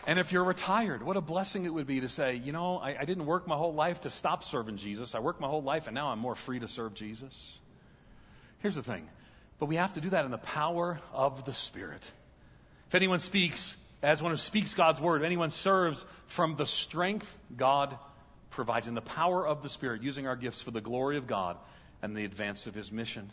[0.07, 2.95] And if you're retired, what a blessing it would be to say, you know, I,
[2.99, 5.15] I, didn't work my whole life to stop serving Jesus.
[5.15, 7.57] I worked my whole life and now I'm more free to serve Jesus.
[8.59, 9.07] Here's the thing
[9.59, 12.11] but we have to do that in the power of the Spirit.
[12.87, 17.35] If anyone speaks, as one who speaks God's word, if anyone serves from the strength
[17.55, 17.97] God
[18.51, 21.57] provides in the power of the Spirit, using our gifts for the glory of God
[22.01, 23.29] and the advance of His mission.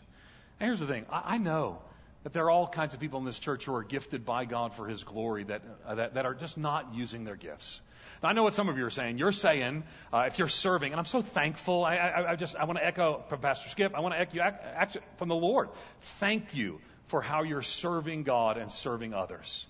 [0.61, 1.79] And here's the thing I, I know
[2.25, 4.75] that there are all kinds of people in this church who are gifted by God
[4.75, 7.81] for His glory that, uh, that, that, are just not using their gifts.
[8.23, 9.19] Now, I know what some of you are saying.
[9.19, 11.85] You're saying, uh, if you're serving, and I'm so thankful.
[11.85, 13.95] I, I, I just, I want to echo Pastor Skip.
[13.95, 15.69] I want to echo actually from the Lord.
[16.01, 19.67] Thank you for how you're serving God and serving others.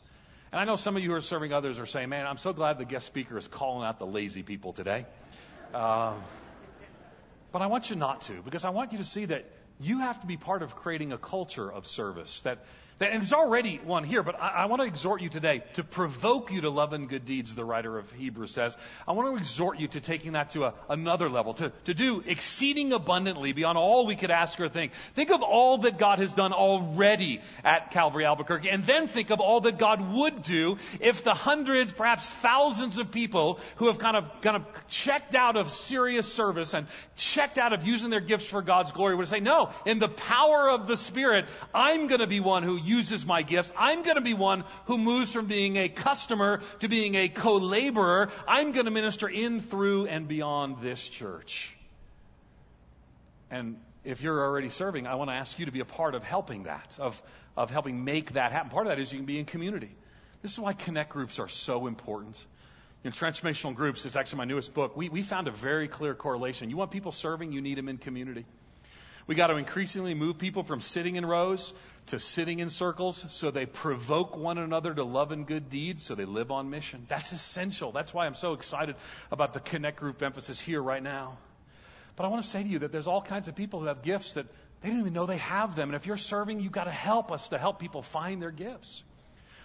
[0.52, 2.52] And I know some of you who are serving others are saying, man, I'm so
[2.52, 5.06] glad the guest speaker is calling out the lazy people today.
[5.72, 6.14] Uh,
[7.52, 9.46] but I want you not to, because I want you to see that
[9.80, 12.64] you have to be part of creating a culture of service that
[13.02, 16.52] and there's already one here, but I, I, want to exhort you today to provoke
[16.52, 18.76] you to love and good deeds, the writer of Hebrews says.
[19.06, 22.22] I want to exhort you to taking that to a, another level, to, to do
[22.26, 24.92] exceeding abundantly beyond all we could ask or think.
[25.14, 29.40] Think of all that God has done already at Calvary Albuquerque, and then think of
[29.40, 34.16] all that God would do if the hundreds, perhaps thousands of people who have kind
[34.16, 36.86] of, kind of checked out of serious service and
[37.16, 40.70] checked out of using their gifts for God's glory would say, no, in the power
[40.70, 43.72] of the Spirit, I'm going to be one who uses my gifts.
[43.76, 48.30] I'm going to be one who moves from being a customer to being a co-laborer.
[48.46, 51.76] I'm going to minister in, through, and beyond this church.
[53.50, 56.22] And if you're already serving, I want to ask you to be a part of
[56.24, 57.22] helping that, of,
[57.56, 58.70] of helping make that happen.
[58.70, 59.90] Part of that is you can be in community.
[60.42, 62.44] This is why connect groups are so important.
[63.04, 64.96] In transformational groups, it's actually my newest book.
[64.96, 66.70] We, we found a very clear correlation.
[66.70, 68.44] You want people serving, you need them in community.
[69.32, 71.72] We got to increasingly move people from sitting in rows
[72.08, 76.14] to sitting in circles so they provoke one another to love and good deeds so
[76.14, 77.06] they live on mission.
[77.08, 77.92] That's essential.
[77.92, 78.94] That's why I'm so excited
[79.30, 81.38] about the Connect Group emphasis here right now.
[82.14, 84.02] But I want to say to you that there's all kinds of people who have
[84.02, 84.44] gifts that
[84.82, 85.88] they don't even know they have them.
[85.88, 89.02] And if you're serving, you've got to help us to help people find their gifts.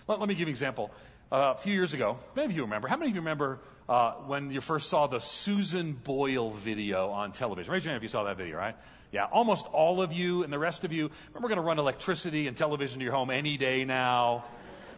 [0.08, 0.92] Let, let me give you an example.
[1.30, 3.60] A few years ago, many of you remember, how many of you remember
[3.90, 7.74] uh, when you first saw the Susan Boyle video on television?
[7.74, 8.78] Raise your hand if you saw that video, right?
[9.12, 11.80] Yeah, almost all of you and the rest of you, remember, we're going to run
[11.80, 14.46] electricity and television to your home any day now.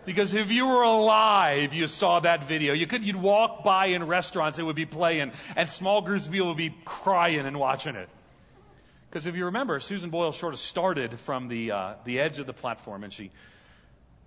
[0.06, 2.74] Because if you were alive, you saw that video.
[2.74, 6.32] You could, you'd walk by in restaurants, it would be playing, and small groups of
[6.32, 8.08] people would be crying and watching it.
[9.10, 12.46] Because if you remember, Susan Boyle sort of started from the, uh, the edge of
[12.46, 13.32] the platform, and she,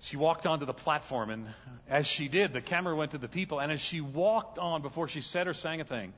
[0.02, 1.46] she walked onto the platform, and
[1.88, 5.06] as she did, the camera went to the people, and as she walked on, before
[5.06, 6.12] she said or sang a thing,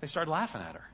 [0.00, 0.90] they started laughing at her.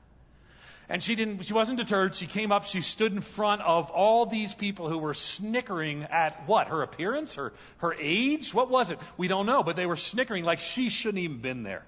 [0.89, 2.13] And she didn't, she wasn't deterred.
[2.13, 6.45] She came up, she stood in front of all these people who were snickering at
[6.45, 6.67] what?
[6.67, 7.35] Her appearance?
[7.35, 8.53] Her, her age?
[8.53, 8.99] What was it?
[9.15, 11.83] We don't know, but they were snickering like she shouldn't even been there.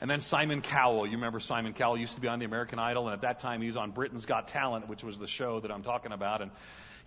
[0.00, 3.08] And then Simon Cowell, you remember Simon Cowell used to be on the American Idol,
[3.08, 5.70] and at that time he was on Britain's Got Talent, which was the show that
[5.70, 6.40] I'm talking about.
[6.40, 6.50] And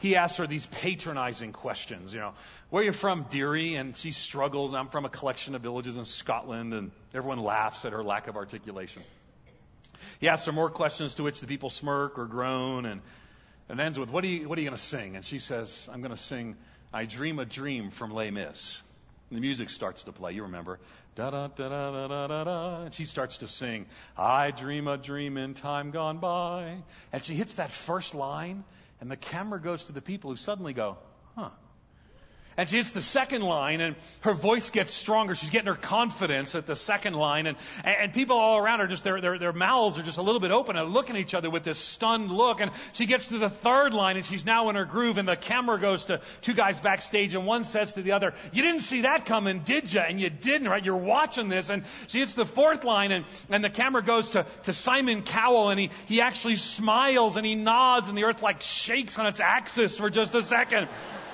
[0.01, 2.33] he asks her these patronizing questions, you know,
[2.69, 3.75] where are you from, dearie?
[3.75, 7.93] And she struggles, I'm from a collection of villages in Scotland, and everyone laughs at
[7.93, 9.03] her lack of articulation.
[10.19, 13.01] He asks her more questions to which the people smirk or groan and,
[13.69, 15.15] and ends with, what are you, what are you going to sing?
[15.15, 16.57] And she says, I'm going to sing,
[16.91, 18.81] I Dream a Dream from Les Mis.
[19.29, 20.33] And the music starts to play.
[20.33, 20.79] You remember.
[21.15, 22.81] Da da da da da da da.
[22.81, 23.85] And she starts to sing,
[24.17, 26.77] I dream a dream in time gone by.
[27.13, 28.65] And she hits that first line,
[29.01, 30.97] and the camera goes to the people who suddenly go,
[31.35, 31.49] huh.
[32.57, 35.35] And she hits the second line, and her voice gets stronger.
[35.35, 39.05] She's getting her confidence at the second line, and, and people all around her just
[39.05, 41.49] their, their their mouths are just a little bit open and looking at each other
[41.49, 42.59] with this stunned look.
[42.59, 45.17] And she gets to the third line, and she's now in her groove.
[45.17, 48.63] And the camera goes to two guys backstage, and one says to the other, "You
[48.63, 50.83] didn't see that coming, did you?" And you didn't, right?
[50.83, 54.45] You're watching this, and she hits the fourth line, and and the camera goes to
[54.63, 58.61] to Simon Cowell, and he he actually smiles and he nods, and the earth like
[58.61, 60.89] shakes on its axis for just a second.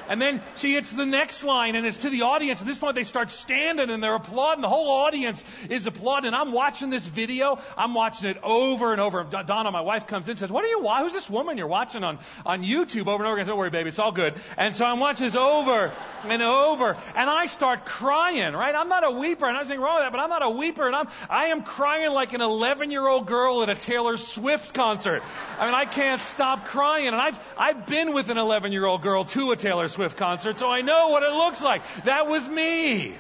[0.10, 2.62] And then she hits the next line and it's to the audience.
[2.62, 4.62] At this point, they start standing and they're applauding.
[4.62, 6.34] The whole audience is applauding.
[6.34, 7.60] I'm watching this video.
[7.78, 9.24] I'm watching it over and over.
[9.24, 12.04] Donna, my wife, comes in and says, What are you, who's this woman you're watching
[12.04, 13.48] on, on YouTube over and over again?
[13.48, 13.89] Don't worry, baby.
[13.89, 14.36] It's all good.
[14.58, 15.91] And so I'm watching this over
[16.26, 16.98] and over.
[17.15, 18.76] And I start crying, right?
[18.76, 19.46] I'm not a weeper.
[19.46, 20.88] And nothing wrong with that, but I'm not a weeper.
[20.88, 24.74] And I'm, I am crying like an 11 year old girl at a Taylor Swift
[24.74, 25.22] concert.
[25.60, 27.08] I mean, I can't stop crying.
[27.08, 30.60] And I've, I've been with an 11 year old girl to a Taylor Swift concert,
[30.60, 31.82] so I know what it looks like.
[32.06, 33.16] That was me.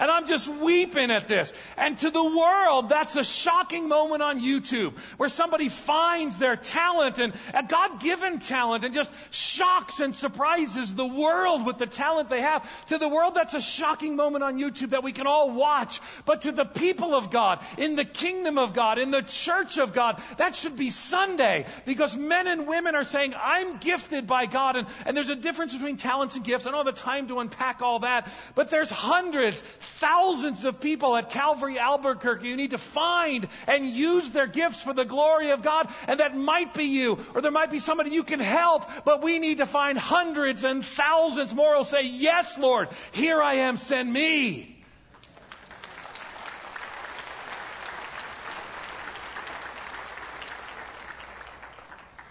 [0.00, 1.52] And I'm just weeping at this.
[1.76, 7.18] And to the world, that's a shocking moment on YouTube where somebody finds their talent
[7.18, 12.30] and a God given talent and just shocks and surprises the world with the talent
[12.30, 12.68] they have.
[12.86, 16.00] To the world, that's a shocking moment on YouTube that we can all watch.
[16.24, 19.92] But to the people of God, in the kingdom of God, in the church of
[19.92, 24.76] God, that should be Sunday because men and women are saying, I'm gifted by God.
[24.76, 26.66] And, and there's a difference between talents and gifts.
[26.66, 29.62] I don't have the time to unpack all that, but there's hundreds,
[29.98, 34.92] thousands of people at Calvary Albuquerque who need to find and use their gifts for
[34.92, 35.88] the glory of God.
[36.06, 39.38] And that might be you, or there might be somebody you can help, but we
[39.38, 44.12] need to find hundreds and thousands more who'll say, Yes, Lord, here I am, send
[44.12, 44.76] me.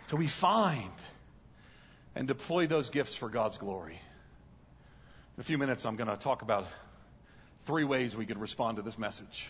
[0.08, 0.92] So we find
[2.16, 4.00] and deploy those gifts for God's glory.
[5.38, 6.66] In a few minutes, I'm going to talk about
[7.66, 9.50] three ways we could respond to this message.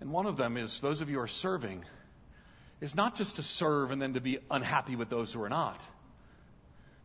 [0.00, 1.84] And one of them is those of you who are serving,
[2.80, 5.80] is not just to serve and then to be unhappy with those who are not,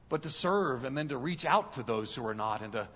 [0.10, 2.88] but to serve and then to reach out to those who are not and to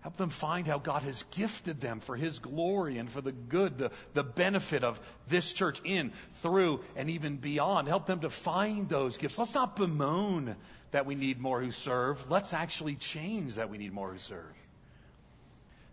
[0.00, 3.78] help them find how God has gifted them for His glory and for the good,
[3.78, 6.12] the, the benefit of this church in,
[6.42, 7.88] through, and even beyond.
[7.88, 9.38] Help them to find those gifts.
[9.38, 10.56] Let's not bemoan
[10.92, 12.30] that we need more who serve.
[12.30, 14.54] Let's actually change that we need more who serve.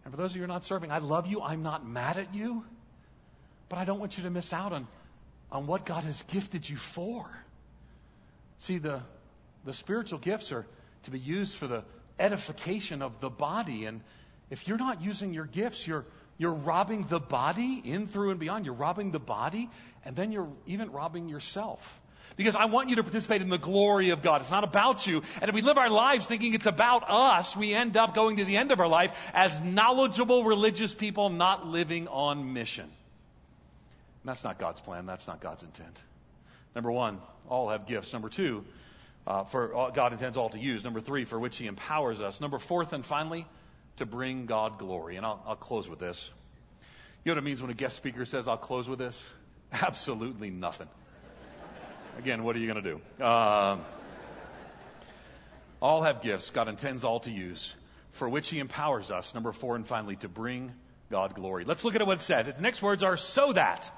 [0.06, 1.41] And for those of you who are not serving, I love you.
[1.41, 2.63] I'm not mad at you.
[3.68, 4.88] But I don't want you to miss out on,
[5.52, 7.26] on what God has gifted you for.
[8.60, 9.02] See, the,
[9.65, 10.65] the spiritual gifts are
[11.04, 11.84] to be used for the
[12.20, 13.86] edification of the body.
[13.86, 14.02] And
[14.52, 16.06] if you're not using your gifts, you're,
[16.38, 18.65] you're robbing the body in, through, and beyond.
[18.65, 19.70] You're robbing the body,
[20.06, 22.00] and then you're even robbing yourself.
[22.36, 24.41] Because I want you to participate in the glory of God.
[24.41, 25.24] It's not about you.
[25.41, 28.45] And if we live our lives thinking it's about us, we end up going to
[28.45, 32.86] the end of our life as knowledgeable religious people not living on mission.
[32.86, 35.06] And that's not God's plan.
[35.06, 36.02] That's not God's intent.
[36.76, 38.12] Number one, all have gifts.
[38.12, 38.65] Number two,
[39.26, 40.84] uh, for all, God intends all to use.
[40.84, 42.41] Number three, for which He empowers us.
[42.41, 43.48] Number fourth, and finally,
[43.98, 45.15] to bring God glory.
[45.15, 46.30] And I'll, I'll close with this.
[47.24, 49.34] You know what it means when a guest speaker says, I'll close with this?
[49.71, 50.88] Absolutely nothing.
[52.17, 53.25] Again, what are you going to do?
[53.25, 53.82] Um,
[55.82, 57.75] all have gifts God intends all to use,
[58.13, 59.34] for which He empowers us.
[59.34, 60.73] Number four, and finally, to bring
[61.12, 61.65] God glory.
[61.65, 62.47] Let's look at what it says.
[62.47, 63.91] The next words are so that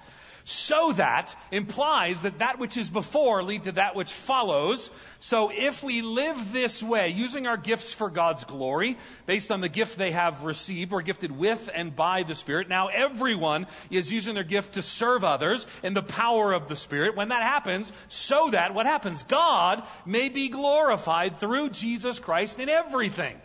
[0.49, 4.89] so that implies that that which is before lead to that which follows.
[5.19, 9.67] So if we live this way, using our gifts for God's glory, based on the
[9.67, 14.35] gift they have received, or gifted with and by the Spirit, now everyone is using
[14.35, 17.17] their gift to serve others in the power of the Spirit.
[17.17, 19.23] When that happens, so that what happens?
[19.23, 23.35] God may be glorified through Jesus Christ in everything.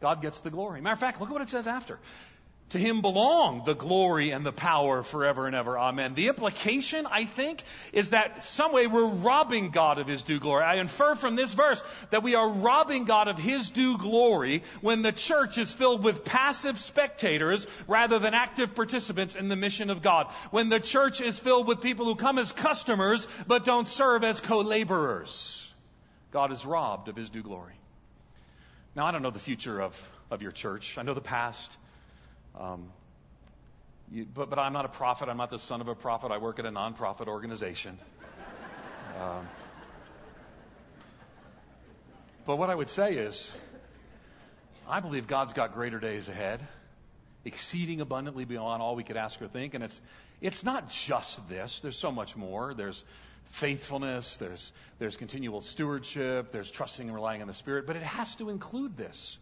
[0.00, 0.80] God gets the glory.
[0.80, 1.98] Matter of fact, look at what it says after.
[2.70, 5.78] To him belong the glory and the power forever and ever.
[5.78, 6.12] Amen.
[6.12, 7.62] The implication, I think,
[7.94, 10.64] is that some way we're robbing God of his due glory.
[10.64, 15.00] I infer from this verse that we are robbing God of his due glory when
[15.00, 20.02] the church is filled with passive spectators rather than active participants in the mission of
[20.02, 20.26] God.
[20.50, 24.40] When the church is filled with people who come as customers but don't serve as
[24.40, 25.66] co-laborers.
[26.32, 27.74] God is robbed of his due glory.
[28.94, 30.98] Now, I don't know the future of, of your church.
[30.98, 31.74] I know the past.
[32.58, 32.90] Um,
[34.10, 35.28] you, but, but I'm not a prophet.
[35.28, 36.30] I'm not the son of a prophet.
[36.30, 37.98] I work at a nonprofit organization.
[39.18, 39.48] Um,
[42.46, 43.52] but what I would say is,
[44.88, 46.64] I believe God's got greater days ahead,
[47.44, 49.74] exceeding abundantly beyond all we could ask or think.
[49.74, 50.00] And it's,
[50.40, 51.80] it's not just this.
[51.80, 52.74] There's so much more.
[52.74, 53.02] There's
[53.50, 54.36] faithfulness.
[54.36, 56.52] There's, there's continual stewardship.
[56.52, 57.86] There's trusting and relying on the Spirit.
[57.86, 59.36] But it has to include this.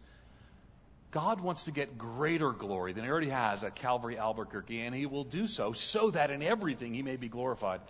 [1.11, 5.05] God wants to get greater glory than he already has at Calvary Albuquerque, and he
[5.05, 7.81] will do so so that in everything he may be glorified.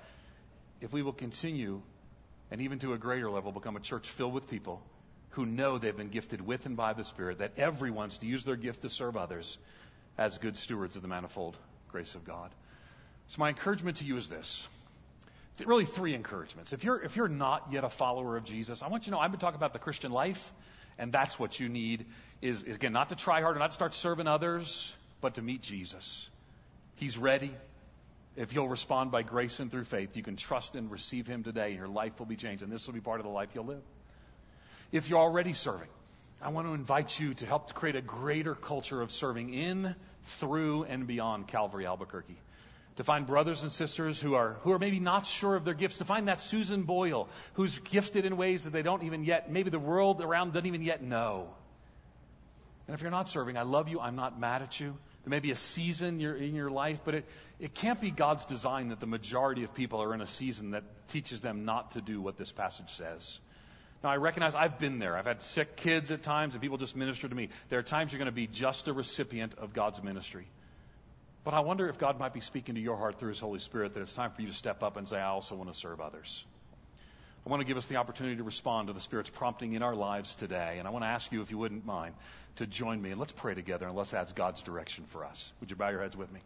[0.82, 1.82] If we will continue,
[2.52, 4.82] and even to a greater level, become a church filled with people
[5.32, 8.56] who know they've been gifted with and by the Spirit, that everyone's to use their
[8.56, 9.58] gift to serve others
[10.18, 11.58] as good stewards of the manifold
[11.90, 12.52] grace of God.
[13.30, 14.68] So, my encouragement to you is this
[15.66, 16.72] really three encouragements.
[16.72, 19.20] If you're, if you're not yet a follower of Jesus, I want you to know
[19.20, 20.54] I've been talking about the Christian life,
[20.98, 22.06] and that's what you need
[22.42, 25.62] is, is again, not to try harder, not to start serving others, but to meet
[25.62, 26.30] Jesus.
[26.96, 27.52] He's ready.
[28.36, 31.70] If you'll respond by grace and through faith, you can trust and receive Him today,
[31.70, 33.66] and your life will be changed, and this will be part of the life you'll
[33.66, 33.82] live.
[34.92, 35.90] If you're already serving,
[36.42, 39.96] I want to invite you to help to create a greater culture of serving in,
[40.24, 42.38] through, and beyond Calvary Albuquerque
[42.98, 46.00] to find brothers and sisters who are, who are maybe not sure of their gifts,
[46.00, 49.70] to find that Susan Boyle who's gifted in ways that they don't even yet, maybe
[49.70, 51.48] the world around doesn't even yet know.
[52.88, 54.00] And if you're not serving, I love you.
[54.00, 54.98] I'm not mad at you.
[55.24, 57.26] There may be a season in your life, but it,
[57.60, 60.84] it can't be God's design that the majority of people are in a season that
[61.10, 63.40] teaches them not to do what this passage says.
[64.04, 65.18] Now, I recognize I've been there.
[65.18, 67.50] I've had sick kids at times, and people just minister to me.
[67.68, 70.48] There are times you're going to be just a recipient of God's ministry.
[71.48, 73.94] But I wonder if God might be speaking to your heart through His Holy Spirit
[73.94, 76.02] that it's time for you to step up and say, I also want to serve
[76.02, 76.44] others.
[77.46, 79.96] I want to give us the opportunity to respond to the Spirit's prompting in our
[79.96, 80.76] lives today.
[80.78, 82.16] And I want to ask you, if you wouldn't mind,
[82.58, 85.50] to join me and let's pray together and let's ask God's direction for us.
[85.62, 86.42] Would you bow your heads with me?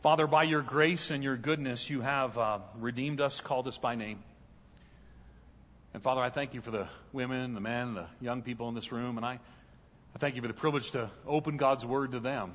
[0.00, 3.94] Father, by your grace and your goodness, you have uh, redeemed us, called us by
[3.94, 4.20] name.
[5.92, 8.90] And Father, I thank you for the women, the men, the young people in this
[8.90, 9.18] room.
[9.18, 9.38] And I,
[10.14, 12.54] I thank you for the privilege to open God's word to them.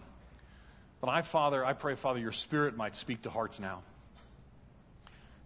[1.00, 3.82] But I, Father, I pray, Father, your Spirit might speak to hearts now.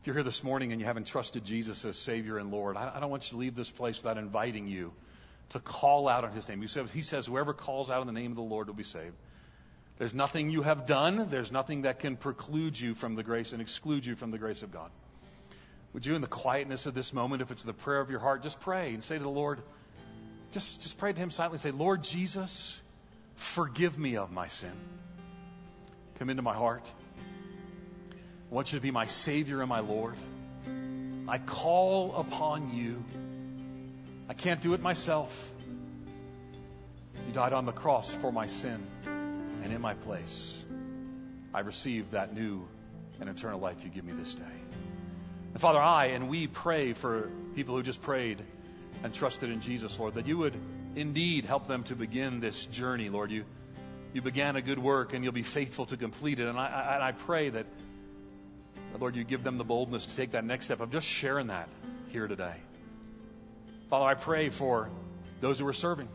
[0.02, 2.94] If you're here this morning and you haven't trusted Jesus as Savior and Lord, I,
[2.96, 4.94] I don't want you to leave this place without inviting you
[5.50, 6.62] to call out on His name.
[6.62, 8.84] He says, he says, whoever calls out in the name of the Lord will be
[8.84, 9.14] saved.
[9.98, 11.30] There's nothing you have done.
[11.30, 14.64] There's nothing that can preclude you from the grace and exclude you from the grace
[14.64, 14.90] of God.
[15.94, 18.42] Would you, in the quietness of this moment, if it's the prayer of your heart,
[18.42, 19.62] just pray and say to the Lord,
[20.54, 21.60] just, just pray to Him silently.
[21.60, 22.80] Say, Lord Jesus,
[23.36, 24.72] forgive me of my sin.
[26.22, 26.88] Come into my heart.
[28.52, 30.14] I want you to be my Savior and my Lord.
[31.28, 33.04] I call upon you.
[34.30, 35.52] I can't do it myself.
[37.26, 40.62] You died on the cross for my sin and in my place.
[41.56, 42.68] I receive that new
[43.20, 44.44] and eternal life you give me this day.
[45.54, 48.44] And Father, I and we pray for people who just prayed
[49.04, 50.54] and trusted in Jesus, Lord, that you would
[50.96, 53.32] indeed help them to begin this journey, Lord.
[53.32, 53.46] You
[54.14, 56.48] you began a good work and you'll be faithful to complete it.
[56.48, 57.66] And I, I, I pray that,
[59.00, 61.70] Lord, you give them the boldness to take that next step of just sharing that
[62.10, 62.56] here today.
[63.90, 64.90] Father, I pray for
[65.40, 66.08] those who are serving.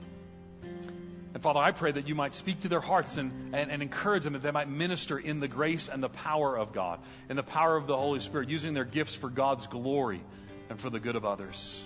[1.35, 4.25] And Father, I pray that you might speak to their hearts and, and, and, encourage
[4.25, 7.43] them that they might minister in the grace and the power of God, in the
[7.43, 10.23] power of the Holy Spirit, using their gifts for God's glory
[10.71, 11.79] and for the good of others.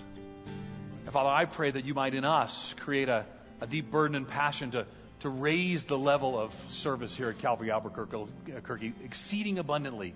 [1.03, 3.25] And Father, I pray that you might in us create a,
[3.59, 4.85] a deep burden and passion to,
[5.21, 10.13] to raise the level of service here at Calvary Albuquerque, exceeding abundantly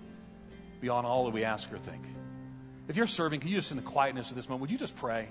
[0.80, 2.04] beyond all that we ask or think.
[2.88, 4.96] If you're serving, can you just in the quietness of this moment, would you just
[4.96, 5.28] pray?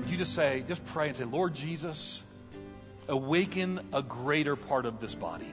[0.00, 2.22] Would you just say, just pray and say, Lord Jesus,
[3.08, 5.52] awaken a greater part of this body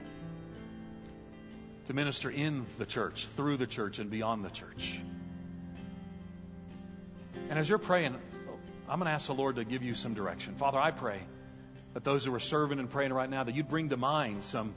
[1.88, 5.00] to minister in the church, through the church, and beyond the church.
[7.50, 8.16] And as you're praying,
[8.90, 10.56] I'm going to ask the Lord to give you some direction.
[10.56, 11.20] Father, I pray
[11.98, 14.76] that those who are serving and praying right now, that you'd bring to mind some,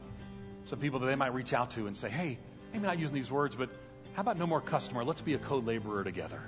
[0.64, 2.38] some people that they might reach out to and say, hey,
[2.72, 3.68] maybe not using these words, but
[4.14, 5.04] how about no more customer?
[5.04, 6.40] Let's be a co laborer together.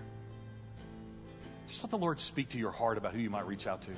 [1.68, 3.90] Just let the Lord speak to your heart about who you might reach out to.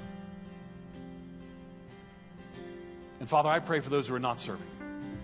[3.21, 4.67] And Father, I pray for those who are not serving.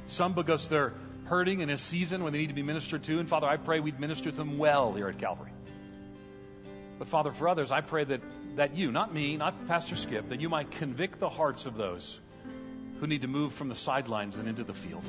[0.06, 0.92] Some because they're
[1.24, 3.18] hurting in a season when they need to be ministered to.
[3.18, 5.50] And Father, I pray we'd minister to them well here at Calvary.
[7.00, 8.20] But Father, for others, I pray that
[8.56, 12.20] that you, not me, not Pastor Skip, that you might convict the hearts of those
[12.98, 15.02] who need to move from the sidelines and into the field,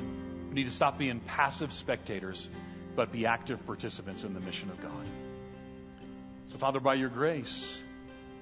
[0.48, 2.48] who need to stop being passive spectators,
[2.96, 5.04] but be active participants in the mission of God.
[6.46, 7.78] So, Father, by your grace,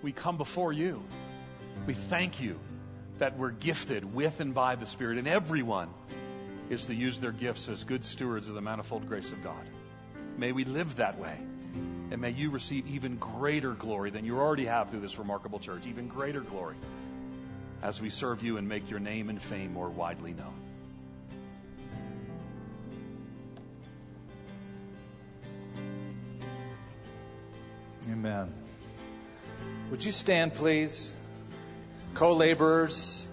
[0.00, 1.02] we come before you.
[1.88, 2.56] We thank you
[3.18, 5.88] that we're gifted with and by the Spirit, and everyone
[6.68, 9.66] is to use their gifts as good stewards of the manifold grace of God.
[10.38, 11.36] May we live that way.
[12.10, 15.86] And may you receive even greater glory than you already have through this remarkable church,
[15.86, 16.76] even greater glory
[17.82, 20.54] as we serve you and make your name and fame more widely known.
[28.10, 28.52] Amen.
[29.90, 31.14] Would you stand, please?
[32.14, 33.26] Co laborers,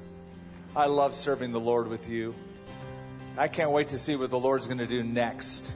[0.75, 2.35] I love serving the Lord with you.
[3.37, 5.73] I can't wait to see what the Lord's going to do next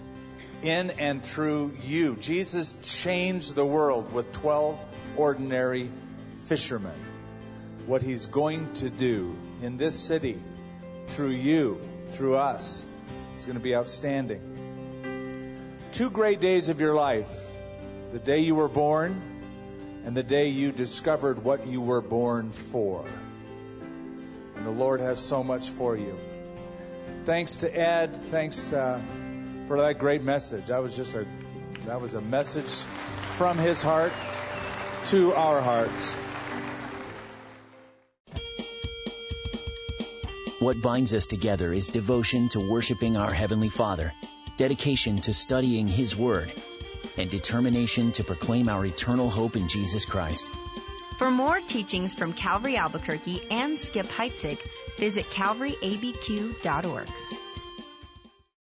[0.63, 2.15] in and through you.
[2.15, 4.79] Jesus changed the world with 12
[5.17, 5.89] ordinary
[6.37, 6.99] fishermen.
[7.85, 10.39] What he's going to do in this city
[11.07, 12.85] through you, through us,
[13.35, 14.41] is going to be outstanding.
[15.91, 17.47] two great days of your life
[18.13, 19.21] the day you were born
[20.05, 23.05] and the day you discovered what you were born for.
[24.55, 26.17] And the Lord has so much for you.
[27.25, 28.15] Thanks to Ed.
[28.31, 28.99] Thanks uh,
[29.71, 30.65] for that great message.
[30.65, 31.25] That was just a
[31.85, 32.83] that was a message
[33.37, 34.11] from his heart
[35.05, 36.13] to our hearts.
[40.59, 44.11] What binds us together is devotion to worshiping our Heavenly Father,
[44.57, 46.51] dedication to studying His Word,
[47.15, 50.51] and determination to proclaim our eternal hope in Jesus Christ.
[51.17, 54.59] For more teachings from Calvary Albuquerque and Skip Heitzig,
[54.97, 57.07] visit calvaryabq.org.